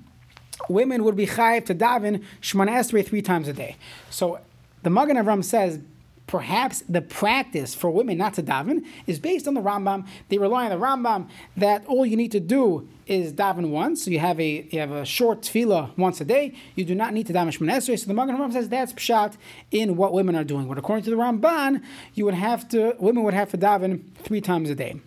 women 0.69 1.05
would 1.05 1.17
be 1.17 1.27
chayiv 1.27 1.67
to 1.67 1.75
daven 1.75 2.25
Shemana 2.41 2.71
Esrei 2.71 3.07
three 3.07 3.23
times 3.23 3.49
a 3.49 3.53
day. 3.53 3.77
So 4.11 4.41
the 4.83 4.91
Magen 4.91 5.17
Avram 5.17 5.45
says 5.45 5.81
perhaps 6.27 6.85
the 6.89 7.03
practice 7.03 7.75
for 7.75 7.91
women 7.91 8.17
not 8.17 8.35
to 8.35 8.43
daven 8.43 8.85
is 9.07 9.19
based 9.19 9.49
on 9.49 9.55
the 9.55 9.61
Rambam. 9.61 10.07
They 10.29 10.39
rely 10.39 10.65
on 10.65 10.71
the 10.71 10.85
Rambam 10.85 11.29
that 11.57 11.85
all 11.87 12.07
you 12.07 12.17
need 12.17 12.31
to 12.33 12.41
do 12.41 12.89
is 13.07 13.33
daven 13.33 13.71
once. 13.71 14.05
So 14.05 14.11
you 14.13 14.21
have 14.21 14.39
a 14.41 14.67
you 14.71 14.79
have 14.79 14.93
a 14.93 15.05
short 15.05 15.43
tefillah 15.43 15.97
once 15.99 16.21
a 16.21 16.25
day. 16.25 16.55
You 16.77 16.85
do 16.85 16.95
not 16.95 17.13
need 17.13 17.27
to 17.27 17.33
daven 17.33 17.49
Shemana 17.49 17.79
Esrei. 17.79 17.99
So 17.99 18.07
the 18.07 18.15
Magen 18.15 18.37
Avram 18.37 18.53
says 18.53 18.69
that's 18.69 18.93
pshat 18.93 19.35
in 19.73 19.97
what 19.97 20.13
women 20.13 20.37
are 20.37 20.45
doing. 20.45 20.69
But 20.69 20.79
according 20.79 21.05
to 21.05 21.11
the 21.11 21.17
Ramban, 21.17 21.83
you 22.15 22.25
would 22.25 22.35
have 22.35 22.69
to 22.69 22.95
women 23.01 23.25
would 23.25 23.35
have 23.35 23.51
to 23.51 23.59
daven 23.59 24.03
three 24.23 24.41
times 24.41 24.71
a 24.71 24.75
day. 24.75 25.01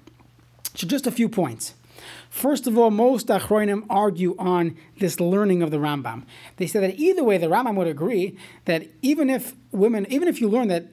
So 0.76 0.88
just 0.88 1.08
a 1.08 1.12
few 1.12 1.30
points. 1.30 1.74
First 2.30 2.68
of 2.68 2.78
all, 2.78 2.92
most 2.92 3.28
Achroinim 3.28 3.86
argue 3.90 4.36
on 4.38 4.78
this 5.00 5.20
learning 5.20 5.62
of 5.62 5.72
the 5.72 5.78
Rambam. 5.78 6.24
They 6.58 6.68
say 6.68 6.80
that 6.80 7.00
either 7.00 7.24
way, 7.24 7.38
the 7.38 7.48
Rambam 7.48 7.76
would 7.76 7.88
agree 7.88 8.38
that 8.66 8.88
even 9.02 9.30
if 9.30 9.54
women, 9.72 10.06
even 10.10 10.28
if 10.28 10.42
you 10.42 10.50
learn 10.50 10.68
that 10.70 10.88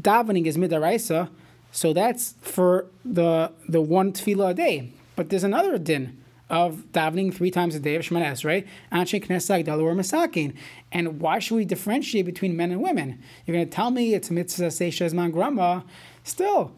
davening 0.00 0.46
is 0.46 0.56
midaraisa, 0.56 1.28
So 1.74 1.94
that's 1.94 2.34
for 2.42 2.86
the 3.04 3.50
the 3.66 3.80
one 3.80 4.12
tefillah 4.12 4.50
a 4.50 4.54
day. 4.54 4.92
But 5.16 5.30
there's 5.30 5.44
another 5.44 5.78
din 5.78 6.22
of 6.50 6.84
davening 6.92 7.32
three 7.32 7.50
times 7.50 7.74
a 7.74 7.80
day 7.80 7.96
of 7.96 8.02
Shemana 8.02 8.32
Esrei, 8.32 8.66
Anshe 8.92 9.24
Knesset 9.24 9.66
or 9.68 9.94
Masakin. 9.94 10.54
And 10.92 11.18
why 11.18 11.38
should 11.38 11.56
we 11.56 11.64
differentiate 11.64 12.26
between 12.26 12.54
men 12.56 12.70
and 12.70 12.82
women? 12.82 13.22
You're 13.46 13.56
going 13.56 13.68
to 13.68 13.74
tell 13.74 13.90
me 13.90 14.14
it's 14.14 14.30
mitzvah 14.30 14.66
seisha 14.66 15.10
man 15.14 15.30
grama. 15.30 15.84
Still, 16.24 16.72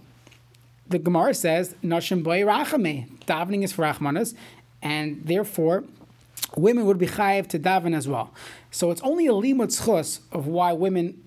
the 0.88 0.98
Gemara 0.98 1.34
says, 1.34 1.74
Nashim 1.82 2.22
boy 2.22 2.40
rachame. 2.40 3.18
Davening 3.20 3.62
is 3.62 3.72
for 3.72 3.82
rachmanas, 3.82 4.34
and 4.82 5.24
therefore, 5.24 5.84
women 6.56 6.84
would 6.84 6.98
be 6.98 7.06
chayiv 7.06 7.46
to 7.48 7.58
daven 7.58 7.96
as 7.96 8.06
well. 8.06 8.32
So 8.70 8.90
it's 8.90 9.00
only 9.02 9.26
a 9.26 9.32
limud 9.32 9.68
schus 9.68 10.20
of 10.32 10.46
why 10.46 10.72
women 10.72 11.20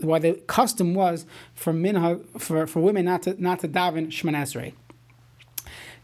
why 0.00 0.18
the 0.20 0.34
custom 0.46 0.94
was 0.94 1.26
for 1.54 1.72
minha 1.72 2.20
for, 2.38 2.68
for 2.68 2.80
women 2.80 3.04
not 3.04 3.22
to 3.24 3.40
not 3.42 3.60
to 3.60 3.68
daven 3.68 4.08
shemanesrei. 4.08 4.72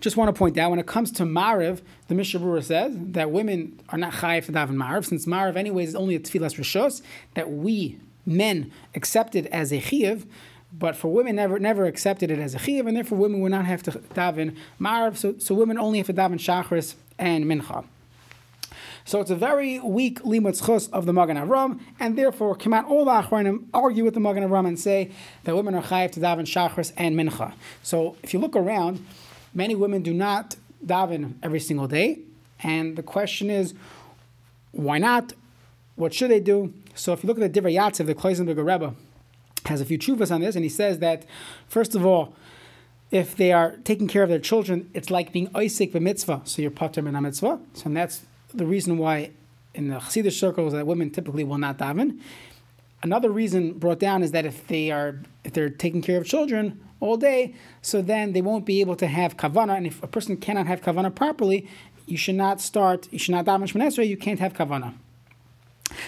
Just 0.00 0.16
want 0.16 0.28
to 0.28 0.38
point 0.38 0.58
out 0.58 0.70
when 0.70 0.78
it 0.78 0.86
comes 0.86 1.10
to 1.12 1.22
Mariv, 1.22 1.80
the 2.08 2.14
Mishnah 2.14 2.40
Berurah 2.40 2.64
says 2.64 2.94
that 2.96 3.30
women 3.30 3.80
are 3.88 3.96
not 3.96 4.12
chayiv 4.12 4.46
to 4.46 4.52
daven 4.52 4.74
Mariv, 4.74 5.06
since 5.06 5.24
Mariv, 5.24 5.56
anyways, 5.56 5.90
is 5.90 5.94
only 5.94 6.14
a 6.14 6.20
tefillas 6.20 6.58
rishos 6.58 7.00
that 7.34 7.50
we 7.50 7.98
men 8.26 8.70
accepted 8.94 9.46
as 9.46 9.72
a 9.72 9.80
chiv, 9.80 10.26
but 10.78 10.96
for 10.96 11.12
women 11.12 11.36
never 11.36 11.58
never 11.58 11.86
accepted 11.86 12.30
it 12.30 12.38
as 12.38 12.54
a 12.54 12.58
chiv, 12.58 12.86
and 12.86 12.96
therefore 12.96 13.18
women 13.18 13.40
would 13.40 13.52
not 13.52 13.64
have 13.66 13.82
to 13.84 13.92
daven 13.92 14.56
Mariv. 14.80 15.16
So, 15.16 15.38
so 15.38 15.54
women 15.54 15.78
only 15.78 15.98
have 15.98 16.06
to 16.08 16.14
daven 16.14 16.34
Shachris 16.34 16.94
and 17.18 17.44
Mincha. 17.44 17.84
So 19.06 19.20
it's 19.20 19.30
a 19.30 19.36
very 19.36 19.78
weak 19.80 20.20
limud 20.22 20.64
chus 20.64 20.88
of 20.88 21.04
the 21.04 21.12
Magen 21.12 21.36
Avram, 21.36 21.80
and 22.00 22.16
therefore 22.16 22.56
come 22.56 22.72
out 22.72 22.86
all 22.86 23.04
the 23.04 23.10
Achronim 23.10 23.66
argue 23.74 24.04
with 24.04 24.14
the 24.14 24.20
Magen 24.20 24.42
Avram 24.42 24.66
and 24.66 24.80
say 24.80 25.10
that 25.44 25.54
women 25.54 25.74
are 25.74 25.82
chayiv 25.82 26.12
to 26.12 26.20
daven 26.20 26.40
Shachris 26.40 26.92
and 26.96 27.14
Mincha. 27.14 27.52
So 27.82 28.16
if 28.22 28.32
you 28.32 28.40
look 28.40 28.56
around, 28.56 29.04
many 29.52 29.74
women 29.74 30.02
do 30.02 30.14
not 30.14 30.56
daven 30.84 31.34
every 31.42 31.60
single 31.60 31.86
day, 31.86 32.20
and 32.60 32.96
the 32.96 33.02
question 33.02 33.50
is, 33.50 33.74
why 34.72 34.98
not? 34.98 35.34
What 35.96 36.12
should 36.12 36.30
they 36.30 36.40
do? 36.40 36.74
So 36.96 37.12
if 37.12 37.22
you 37.22 37.28
look 37.28 37.38
at 37.38 37.52
the 37.52 37.60
Divrei 37.60 37.74
Yatziv, 37.74 38.06
the 38.06 38.14
Kloisenberger 38.16 38.66
Rebbe 38.66 38.94
has 39.66 39.80
a 39.80 39.84
few 39.84 39.98
chuvas 39.98 40.30
on 40.30 40.40
this, 40.40 40.54
and 40.54 40.64
he 40.64 40.68
says 40.68 40.98
that 40.98 41.24
first 41.68 41.94
of 41.94 42.04
all, 42.04 42.34
if 43.10 43.36
they 43.36 43.52
are 43.52 43.76
taking 43.84 44.08
care 44.08 44.22
of 44.22 44.28
their 44.28 44.38
children, 44.38 44.90
it's 44.92 45.10
like 45.10 45.32
being 45.32 45.48
oisik 45.48 45.98
mitzvah, 45.98 46.42
so 46.44 46.62
you're 46.62 46.70
pater 46.70 47.02
min 47.02 47.20
mitzvah. 47.22 47.60
So 47.74 47.88
that's 47.90 48.24
the 48.52 48.66
reason 48.66 48.98
why 48.98 49.30
in 49.74 49.88
the 49.88 49.96
Chassidish 49.96 50.38
circles 50.38 50.72
that 50.72 50.86
women 50.86 51.10
typically 51.10 51.44
will 51.44 51.58
not 51.58 51.78
daven. 51.78 52.20
Another 53.02 53.30
reason 53.30 53.74
brought 53.74 53.98
down 53.98 54.22
is 54.22 54.32
that 54.32 54.46
if 54.46 54.66
they 54.66 54.90
are 54.90 55.20
if 55.44 55.52
they're 55.52 55.68
taking 55.68 56.00
care 56.00 56.18
of 56.18 56.26
children 56.26 56.80
all 57.00 57.16
day, 57.16 57.54
so 57.82 58.00
then 58.00 58.32
they 58.32 58.40
won't 58.40 58.64
be 58.64 58.80
able 58.80 58.96
to 58.96 59.06
have 59.06 59.36
kavana. 59.36 59.76
And 59.76 59.86
if 59.86 60.02
a 60.02 60.06
person 60.06 60.36
cannot 60.36 60.66
have 60.66 60.80
kavana 60.80 61.14
properly, 61.14 61.68
you 62.06 62.16
should 62.16 62.34
not 62.34 62.60
start. 62.60 63.08
You 63.12 63.18
should 63.18 63.32
not 63.32 63.44
daven 63.44 63.70
shmonesrei. 63.70 64.08
You 64.08 64.16
can't 64.16 64.40
have 64.40 64.54
kavana. 64.54 64.94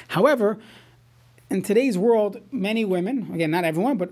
However, 0.08 0.58
in 1.50 1.62
today's 1.62 1.96
world, 1.96 2.40
many 2.50 2.84
women, 2.84 3.30
again, 3.32 3.50
not 3.50 3.64
everyone, 3.64 3.96
but 3.96 4.10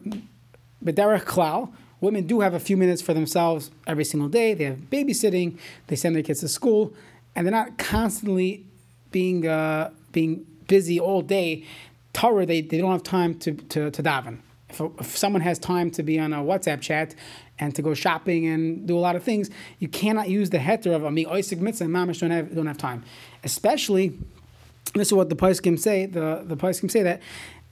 but 0.83 0.95
derech 0.95 1.25
klal, 1.25 1.73
women 2.01 2.27
do 2.27 2.41
have 2.41 2.55
a 2.55 2.61
few 2.61 2.77
minutes 2.77 3.01
for 3.01 3.15
themselves 3.15 3.71
every 3.87 4.05
single 4.05 4.29
day. 4.29 4.55
They 4.55 4.65
have 4.65 4.79
babysitting. 4.91 5.59
They 5.87 5.97
send 5.97 6.15
their 6.15 6.23
kids 6.23 6.41
to 6.41 6.49
school 6.49 6.93
and 7.35 7.47
they're 7.47 7.53
not 7.53 7.79
constantly 7.79 8.67
being 9.11 9.47
uh, 9.47 9.91
being 10.13 10.47
busy 10.69 11.01
all 11.01 11.23
day. 11.23 11.65
Torah, 12.13 12.47
they, 12.47 12.61
they 12.61 12.79
don't 12.79 12.93
have 12.93 13.03
time 13.03 13.39
to, 13.41 13.53
to, 13.53 13.91
to 13.91 14.03
daven. 14.03 14.39
If, 14.69 14.81
if 15.01 15.17
someone 15.17 15.43
has 15.43 15.59
time 15.59 15.91
to 15.93 16.03
be 16.03 16.19
on 16.19 16.33
a 16.33 16.39
WhatsApp 16.39 16.81
chat 16.81 17.15
and 17.59 17.75
to 17.75 17.83
go 17.83 17.93
shopping 17.95 18.47
and 18.47 18.87
do 18.87 18.97
a 18.97 19.01
lot 19.01 19.17
of 19.17 19.23
things, 19.23 19.51
you 19.79 19.89
cannot 19.89 20.29
use 20.29 20.51
the 20.51 20.59
heter 20.59 20.95
of 20.95 21.05
a 21.05 21.11
mi 21.11 21.25
oisig 21.25 21.59
mitzvah 21.61 21.85
and 21.85 21.95
mamish 21.95 22.21
don't 22.21 22.31
have, 22.31 22.55
don't 22.55 22.67
have 22.67 22.79
time. 22.79 23.03
Especially, 23.43 24.19
this 24.95 25.09
is 25.09 25.15
what 25.15 25.29
the 25.29 25.37
Paiskim 25.37 25.79
say, 25.79 26.07
the, 26.07 26.43
the 26.45 26.57
Paiskim 26.57 26.91
say 26.91 27.03
that 27.03 27.21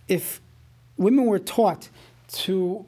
if 0.08 0.40
women 0.96 1.26
were 1.26 1.38
taught 1.38 1.88
to 2.28 2.86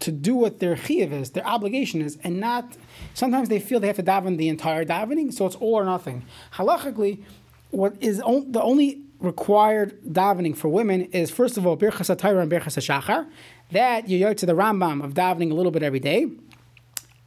to 0.00 0.10
do 0.10 0.34
what 0.34 0.60
their 0.60 0.76
chiyuv 0.76 1.12
is, 1.12 1.30
their 1.32 1.46
obligation 1.46 2.00
is, 2.00 2.18
and 2.24 2.40
not. 2.40 2.76
Sometimes 3.12 3.50
they 3.50 3.60
feel 3.60 3.80
they 3.80 3.86
have 3.86 3.96
to 3.96 4.02
daven 4.02 4.38
the 4.38 4.48
entire 4.48 4.84
davening, 4.84 5.30
so 5.32 5.44
it's 5.44 5.56
all 5.56 5.74
or 5.74 5.84
nothing. 5.84 6.24
Halachically, 6.54 7.22
what 7.70 7.94
is 8.00 8.18
on, 8.20 8.50
the 8.50 8.62
only 8.62 9.02
required 9.20 10.02
davening 10.04 10.56
for 10.56 10.68
women 10.68 11.02
is 11.12 11.30
first 11.30 11.58
of 11.58 11.66
all 11.66 11.76
birchas 11.76 12.08
and 12.08 12.50
birchas 12.50 12.78
shachar. 12.78 13.26
That 13.72 14.08
you 14.08 14.18
yot 14.18 14.38
to 14.38 14.46
the 14.46 14.54
Rambam 14.54 15.04
of 15.04 15.14
davening 15.14 15.50
a 15.50 15.54
little 15.54 15.70
bit 15.70 15.82
every 15.82 16.00
day. 16.00 16.28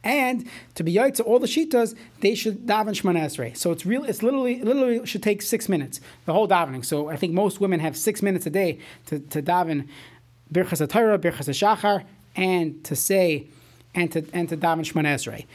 And 0.04 0.46
to 0.74 0.84
be 0.84 0.92
yot 0.92 1.14
to 1.14 1.22
all 1.22 1.38
the 1.38 1.46
shitas, 1.46 1.96
they 2.20 2.34
should 2.34 2.66
daven 2.66 2.90
Shemana 2.90 3.24
Esrei. 3.24 3.56
So 3.56 3.72
it's 3.72 3.86
real. 3.86 4.04
It's 4.04 4.22
literally 4.22 4.60
literally 4.62 5.04
should 5.06 5.22
take 5.22 5.40
six 5.40 5.68
minutes 5.68 6.00
the 6.26 6.34
whole 6.34 6.46
davening. 6.46 6.84
So 6.84 7.08
I 7.08 7.16
think 7.16 7.32
most 7.32 7.58
women 7.58 7.80
have 7.80 7.96
six 7.96 8.22
minutes 8.22 8.46
a 8.46 8.50
day 8.50 8.78
to, 9.06 9.18
to 9.18 9.42
daven 9.42 9.88
birchas 10.52 10.86
atayra, 10.86 11.18
birchas 11.18 11.48
shachar, 11.48 12.04
and 12.36 12.84
to 12.84 12.94
say 12.94 13.48
and 13.94 14.12
to 14.12 14.24
and 14.34 14.48
to 14.50 14.56
daven 14.58 14.80
Shemana 14.80 15.14
Esrei. 15.14 15.46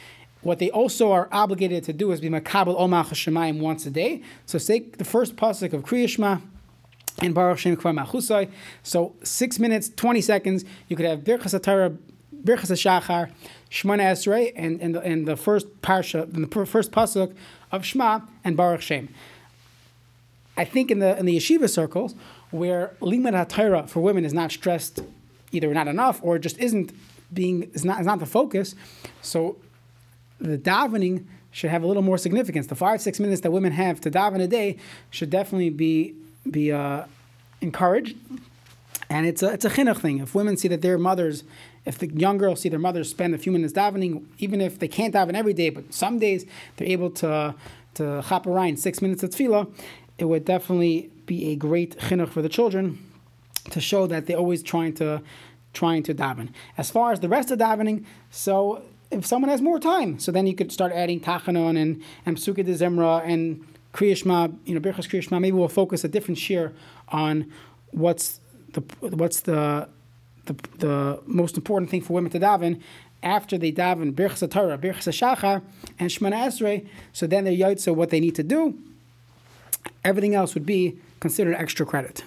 What 0.42 0.58
they 0.58 0.72
also 0.72 1.12
are 1.12 1.28
obligated 1.32 1.84
to 1.84 1.94
do 1.94 2.12
is 2.12 2.20
be 2.20 2.30
makabel 2.30 2.80
omach 2.80 3.10
shemayim 3.10 3.60
once 3.60 3.86
a 3.86 3.92
day. 3.92 4.24
So 4.48 4.58
say 4.58 4.80
the 4.80 5.06
first 5.06 5.36
pasuk 5.36 5.74
of 5.74 5.84
Kriya 5.84 6.42
and 7.22 7.36
Baruch 7.36 7.60
Shem 7.60 7.76
Kvar 7.76 7.94
Machusai. 7.94 8.50
So 8.82 9.16
six 9.24 9.60
minutes, 9.60 9.90
twenty 9.90 10.22
seconds. 10.22 10.66
You 10.88 10.96
could 10.96 11.06
have 11.06 11.20
Birchas 11.20 11.60
Atara, 11.60 11.98
Birchas 12.44 12.72
Shachar, 12.72 13.32
Shemana 13.70 14.12
Esrei, 14.12 14.54
and 14.56 14.82
and 14.82 14.96
the, 14.96 15.32
the 15.32 15.38
first 15.38 15.82
parsha, 15.82 16.32
the 16.32 16.66
first 16.66 16.92
pasuk 16.92 17.36
of 17.72 17.86
Shema 17.86 18.22
and 18.44 18.56
Baruch 18.58 18.82
Shem. 18.82 19.10
I 20.58 20.66
think 20.66 20.92
in 20.92 21.00
the 21.00 21.18
in 21.18 21.26
the 21.26 21.38
yeshiva 21.38 21.70
circles 21.70 22.16
where 22.52 22.96
limud 23.02 23.34
hatayra 23.34 23.88
for 23.90 24.02
women 24.02 24.26
is 24.26 24.34
not 24.34 24.52
stressed 24.52 25.02
either 25.52 25.74
not 25.74 25.88
enough 25.88 26.20
or 26.24 26.38
just 26.38 26.58
isn't 26.60 26.92
being 27.34 27.70
is 27.74 27.86
not 27.86 28.00
is 28.02 28.06
not 28.06 28.20
the 28.20 28.26
focus. 28.26 28.76
So 29.22 29.58
the 30.40 30.58
davening 30.58 31.26
should 31.52 31.70
have 31.70 31.84
a 31.84 31.88
little 31.88 32.04
more 32.04 32.18
significance. 32.18 32.68
The 32.68 32.76
five 32.76 33.02
six 33.02 33.20
minutes 33.20 33.42
that 33.42 33.52
women 33.52 33.72
have 33.72 34.02
to 34.02 34.12
daven 34.12 34.42
a 34.42 34.48
day 34.48 34.78
should 35.10 35.30
definitely 35.30 35.70
be 35.70 36.16
be 36.50 36.72
uh, 36.72 37.06
encouraged. 37.62 38.18
And 39.10 39.26
it's 39.26 39.42
a 39.42 39.54
it's 39.54 39.66
a 39.66 39.70
chinuch 39.70 39.98
thing. 39.98 40.20
If 40.20 40.36
women 40.36 40.58
see 40.58 40.68
that 40.68 40.82
their 40.82 40.98
mothers, 40.98 41.44
if 41.86 41.98
the 41.98 42.08
young 42.08 42.38
girls 42.38 42.62
see 42.62 42.70
their 42.70 42.80
mothers 42.80 43.10
spend 43.10 43.34
a 43.34 43.38
few 43.38 43.52
minutes 43.52 43.74
davening, 43.74 44.26
even 44.38 44.62
if 44.62 44.80
they 44.80 44.88
can't 44.88 45.14
daven 45.14 45.34
every 45.34 45.54
day, 45.54 45.70
but 45.70 45.94
some 45.94 46.20
days 46.20 46.46
they're 46.78 46.88
able 46.88 47.10
to 47.12 47.56
to 47.96 48.24
chop 48.28 48.46
around 48.46 48.80
six 48.80 49.02
minutes 49.02 49.24
of 49.24 49.32
tefillah, 49.32 49.72
it 50.18 50.26
would 50.26 50.46
definitely 50.46 51.10
be 51.26 51.52
a 51.52 51.56
great 51.56 51.98
chinuch 51.98 52.30
for 52.30 52.42
the 52.42 52.50
children 52.50 53.04
to 53.72 53.82
show 53.82 54.08
that 54.08 54.26
they're 54.26 54.38
always 54.38 54.64
trying 54.64 54.94
to 54.94 55.22
trying 55.74 56.04
to 56.04 56.14
daven. 56.14 56.50
As 56.78 56.90
far 56.90 57.12
as 57.12 57.20
the 57.20 57.30
rest 57.30 57.52
of 57.52 57.60
davening, 57.60 58.06
so 58.30 58.84
if 59.12 59.26
someone 59.26 59.50
has 59.50 59.62
more 59.62 59.80
time, 59.80 60.20
so 60.20 60.32
then 60.32 60.48
you 60.48 60.56
could 60.56 60.72
start 60.72 60.92
adding 60.92 61.20
tachanon 61.20 61.78
and 61.78 62.04
and 62.26 62.38
de 62.38 62.64
zimra 62.64 63.22
and 63.26 63.66
kriyashma, 63.94 64.56
you 64.66 64.74
know, 64.74 64.80
birchas 64.80 65.08
kriyashma. 65.08 65.40
Maybe 65.40 65.58
we'll 65.58 65.68
focus 65.68 66.04
a 66.04 66.08
different 66.08 66.38
share 66.38 66.74
on 67.10 67.52
what's 67.92 68.40
the 68.74 68.82
what's 69.00 69.42
the 69.42 69.90
the, 70.50 70.78
the 70.80 71.22
most 71.26 71.58
important 71.58 71.90
thing 71.90 72.02
for 72.02 72.14
women 72.14 72.32
to 72.32 72.40
daven 72.40 72.82
after 73.22 73.58
they 73.58 73.72
daven 73.72 74.14
birchas 74.14 74.50
Torah, 74.50 74.78
birchas 74.78 75.14
shachar, 75.14 75.62
and 75.98 76.10
shmana 76.10 76.48
esrei. 76.48 76.88
So 77.14 77.28
then 77.28 77.44
they're 77.44 77.54
yotze 77.54 77.94
what 77.94 78.10
they 78.10 78.20
need 78.20 78.36
to 78.36 78.44
do. 78.44 78.78
Everything 80.04 80.36
else 80.36 80.54
would 80.54 80.66
be 80.66 80.98
considered 81.20 81.56
extra 81.56 81.86
credit. 81.86 82.24